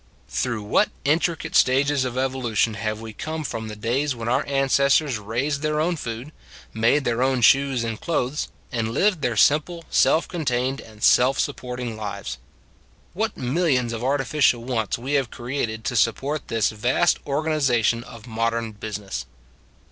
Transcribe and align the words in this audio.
Through 0.29 0.63
what 0.63 0.89
intricate 1.05 1.55
stages 1.55 2.05
of 2.05 2.17
evolution 2.17 2.73
have 2.73 2.99
we 2.99 3.13
come 3.13 3.43
from 3.43 3.67
the 3.67 3.75
days 3.75 4.15
when 4.15 4.27
our 4.27 4.43
ancestors 4.47 5.19
raised 5.19 5.61
their 5.61 5.79
own 5.79 5.95
food, 5.95 6.31
made 6.73 7.03
their 7.05 7.21
own 7.21 7.41
shoes 7.41 7.83
and 7.83 8.01
clothes, 8.01 8.47
and 8.71 8.93
lived 8.95 9.21
their 9.21 9.37
simple, 9.37 9.85
self 9.91 10.27
con 10.27 10.43
tained 10.43 10.81
and 10.83 11.03
self 11.03 11.37
supporting 11.37 11.95
lives! 11.95 12.39
What 13.13 13.37
millions 13.37 13.93
of 13.93 14.03
artificial 14.03 14.63
wants 14.63 14.97
we 14.97 15.13
have 15.13 15.29
created 15.29 15.85
to 15.85 15.95
support 15.95 16.47
this 16.47 16.71
vast 16.71 17.23
organiza 17.23 17.83
tion 17.83 18.03
of 18.03 18.25
modern 18.25 18.71
business 18.71 19.27